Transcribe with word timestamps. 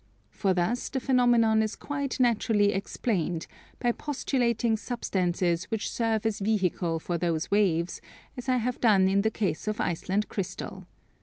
For 0.31 0.55
thus 0.55 0.89
the 0.89 0.99
phenomenon 0.99 1.61
is 1.61 1.75
quite 1.75 2.19
naturally 2.19 2.73
explained, 2.73 3.45
by 3.79 3.91
postulating 3.91 4.75
substances 4.75 5.65
which 5.65 5.91
serve 5.91 6.25
as 6.25 6.39
vehicle 6.39 6.97
for 6.97 7.19
these 7.19 7.51
waves, 7.51 8.01
as 8.35 8.49
I 8.49 8.57
have 8.57 8.81
done 8.81 9.07
in 9.07 9.21
the 9.21 9.29
case 9.29 9.67
of 9.67 9.79
Iceland 9.79 10.27
Crystal. 10.27 10.87